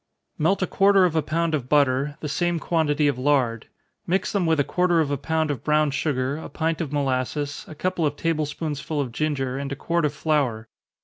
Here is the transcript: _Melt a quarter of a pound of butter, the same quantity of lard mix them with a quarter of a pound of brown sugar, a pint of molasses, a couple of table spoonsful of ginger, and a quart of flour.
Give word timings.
_Melt 0.39 0.63
a 0.63 0.65
quarter 0.65 1.05
of 1.05 1.15
a 1.15 1.21
pound 1.21 1.53
of 1.53 1.69
butter, 1.69 2.17
the 2.21 2.27
same 2.27 2.57
quantity 2.57 3.07
of 3.07 3.19
lard 3.19 3.67
mix 4.07 4.31
them 4.31 4.47
with 4.47 4.59
a 4.59 4.63
quarter 4.63 4.99
of 4.99 5.11
a 5.11 5.15
pound 5.17 5.51
of 5.51 5.63
brown 5.63 5.91
sugar, 5.91 6.37
a 6.37 6.49
pint 6.49 6.81
of 6.81 6.91
molasses, 6.91 7.65
a 7.67 7.75
couple 7.75 8.07
of 8.07 8.15
table 8.17 8.47
spoonsful 8.47 8.99
of 8.99 9.11
ginger, 9.11 9.59
and 9.59 9.71
a 9.71 9.75
quart 9.75 10.03
of 10.03 10.11
flour. 10.15 10.67